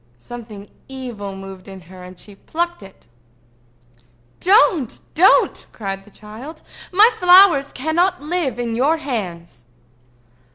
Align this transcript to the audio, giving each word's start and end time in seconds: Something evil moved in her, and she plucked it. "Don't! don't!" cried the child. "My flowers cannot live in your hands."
Something 0.17 0.71
evil 0.87 1.35
moved 1.35 1.67
in 1.67 1.81
her, 1.81 2.01
and 2.01 2.19
she 2.19 2.33
plucked 2.33 2.81
it. 2.81 3.05
"Don't! 4.39 4.99
don't!" 5.13 5.67
cried 5.73 6.05
the 6.05 6.09
child. 6.09 6.63
"My 6.91 7.11
flowers 7.19 7.71
cannot 7.71 8.19
live 8.19 8.57
in 8.57 8.73
your 8.75 8.97
hands." 8.97 9.63